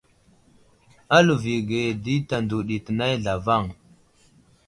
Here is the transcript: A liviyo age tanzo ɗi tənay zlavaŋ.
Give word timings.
A 1.15 1.17
liviyo 1.27 1.79
age 1.91 2.13
tanzo 2.29 2.57
ɗi 2.67 2.77
tənay 2.85 3.13
zlavaŋ. 3.23 3.63